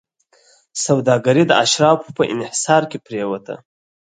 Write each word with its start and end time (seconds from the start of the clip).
سوداګري 0.85 1.43
د 1.47 1.51
اشرافو 1.63 2.09
په 2.17 2.23
انحصار 2.33 2.83
کې 2.91 2.97
پرېوته. 3.05 3.55